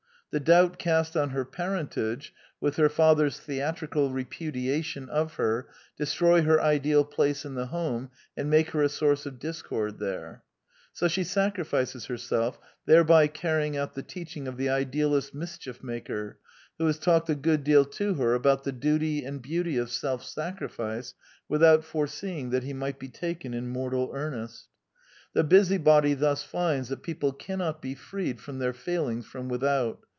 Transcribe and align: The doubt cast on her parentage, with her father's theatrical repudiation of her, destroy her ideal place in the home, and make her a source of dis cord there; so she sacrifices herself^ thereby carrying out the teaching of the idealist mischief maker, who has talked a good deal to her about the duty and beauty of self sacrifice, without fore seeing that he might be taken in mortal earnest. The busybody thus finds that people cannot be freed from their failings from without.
The 0.33 0.39
doubt 0.39 0.79
cast 0.79 1.17
on 1.17 1.31
her 1.31 1.43
parentage, 1.43 2.33
with 2.61 2.77
her 2.77 2.87
father's 2.87 3.37
theatrical 3.37 4.11
repudiation 4.11 5.09
of 5.09 5.33
her, 5.33 5.67
destroy 5.97 6.41
her 6.43 6.61
ideal 6.61 7.03
place 7.03 7.43
in 7.43 7.55
the 7.55 7.65
home, 7.65 8.11
and 8.37 8.49
make 8.49 8.69
her 8.69 8.81
a 8.81 8.87
source 8.87 9.25
of 9.25 9.39
dis 9.39 9.61
cord 9.61 9.99
there; 9.99 10.43
so 10.93 11.09
she 11.09 11.25
sacrifices 11.25 12.07
herself^ 12.07 12.57
thereby 12.85 13.27
carrying 13.27 13.75
out 13.75 13.93
the 13.93 14.03
teaching 14.03 14.47
of 14.47 14.55
the 14.55 14.69
idealist 14.69 15.35
mischief 15.35 15.83
maker, 15.83 16.39
who 16.77 16.85
has 16.87 16.97
talked 16.97 17.29
a 17.29 17.35
good 17.35 17.65
deal 17.65 17.83
to 17.83 18.13
her 18.13 18.33
about 18.33 18.63
the 18.63 18.71
duty 18.71 19.25
and 19.25 19.41
beauty 19.41 19.75
of 19.77 19.91
self 19.91 20.23
sacrifice, 20.23 21.13
without 21.49 21.83
fore 21.83 22.07
seeing 22.07 22.51
that 22.51 22.63
he 22.63 22.71
might 22.71 22.97
be 22.99 23.09
taken 23.09 23.53
in 23.53 23.67
mortal 23.67 24.09
earnest. 24.15 24.69
The 25.33 25.43
busybody 25.43 26.13
thus 26.13 26.41
finds 26.41 26.87
that 26.87 27.03
people 27.03 27.33
cannot 27.33 27.81
be 27.81 27.95
freed 27.95 28.39
from 28.39 28.59
their 28.59 28.71
failings 28.71 29.25
from 29.25 29.49
without. 29.49 29.99